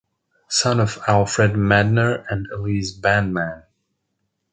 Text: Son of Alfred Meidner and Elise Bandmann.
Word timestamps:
Son 0.49 0.79
of 0.79 0.97
Alfred 1.07 1.51
Meidner 1.53 2.25
and 2.27 2.47
Elise 2.51 2.91
Bandmann. 2.99 3.65